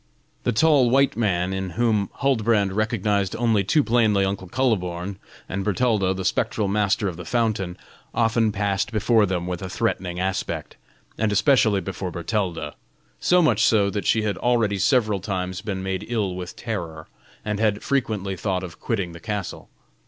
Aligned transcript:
The 0.45 0.51
tall 0.51 0.89
white 0.89 1.15
man, 1.15 1.53
in 1.53 1.69
whom 1.77 2.09
Huldbrand 2.21 2.73
recognized 2.73 3.35
only 3.35 3.63
too 3.63 3.83
plainly 3.83 4.25
Uncle 4.25 4.49
Kuhleborn, 4.49 5.17
and 5.47 5.63
Bertalda 5.63 6.15
the 6.15 6.25
spectral 6.25 6.67
master 6.67 7.07
of 7.07 7.17
the 7.17 7.23
fountain, 7.23 7.77
often 8.11 8.51
passed 8.51 8.91
before 8.91 9.27
them 9.27 9.45
with 9.45 9.61
a 9.61 9.69
threatening 9.69 10.19
aspect, 10.19 10.75
and 11.19 11.31
especially 11.31 11.81
before 11.81 12.09
Bertalda; 12.09 12.73
so 13.19 13.43
much 13.43 13.63
so, 13.63 13.91
that 13.91 14.07
she 14.07 14.23
had 14.23 14.39
already 14.39 14.79
several 14.79 15.19
times 15.19 15.61
been 15.61 15.83
made 15.83 16.03
ill 16.09 16.33
with 16.33 16.55
terror, 16.55 17.05
and 17.45 17.59
had 17.59 17.83
frequently 17.83 18.35
thought 18.35 18.63
of 18.63 18.79
quitting 18.79 19.11
the 19.11 19.19
castle. 19.19 19.69